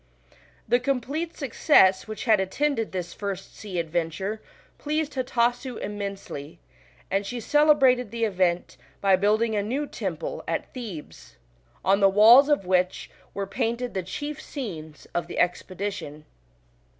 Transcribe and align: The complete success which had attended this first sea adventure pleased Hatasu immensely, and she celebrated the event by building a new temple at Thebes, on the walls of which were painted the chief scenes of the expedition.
The 0.67 0.79
complete 0.79 1.37
success 1.37 2.07
which 2.07 2.23
had 2.23 2.39
attended 2.39 2.91
this 2.91 3.13
first 3.13 3.55
sea 3.55 3.77
adventure 3.77 4.41
pleased 4.79 5.13
Hatasu 5.13 5.77
immensely, 5.77 6.57
and 7.11 7.23
she 7.23 7.39
celebrated 7.39 8.09
the 8.09 8.23
event 8.23 8.77
by 8.99 9.15
building 9.15 9.55
a 9.55 9.61
new 9.61 9.85
temple 9.85 10.43
at 10.47 10.73
Thebes, 10.73 11.35
on 11.85 11.99
the 11.99 12.09
walls 12.09 12.49
of 12.49 12.65
which 12.65 13.11
were 13.35 13.45
painted 13.45 13.93
the 13.93 14.01
chief 14.01 14.41
scenes 14.41 15.05
of 15.13 15.27
the 15.27 15.37
expedition. 15.37 16.25